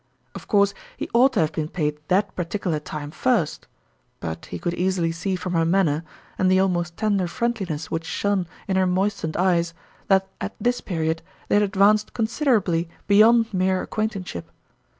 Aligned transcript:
Of 0.33 0.47
course 0.47 0.73
he 0.97 1.07
ought 1.13 1.33
to 1.33 1.41
have 1.41 1.51
been 1.51 1.67
paid 1.67 1.99
that 2.07 2.35
particular 2.35 2.79
time 2.79 3.11
first; 3.11 3.67
but 4.19 4.47
he 4.47 4.57
could 4.57 4.73
easily 4.73 5.11
see 5.11 5.35
from 5.35 5.53
her 5.53 5.63
manner, 5.63 6.03
and 6.39 6.49
the 6.49 6.59
almost 6.59 6.97
tender 6.97 7.27
friendliness 7.27 7.91
which 7.91 8.03
shone 8.05 8.47
in 8.67 8.77
her 8.77 8.87
moistened 8.87 9.37
eyes, 9.37 9.75
that 10.07 10.27
at 10.41 10.55
this 10.59 10.81
period 10.81 11.21
they 11.49 11.55
had 11.57 11.61
advanced 11.63 12.15
considerably 12.15 12.89
beyond 13.05 13.53
mere 13.53 13.83
ac 13.83 13.89
quaintanceship. 13.91 14.45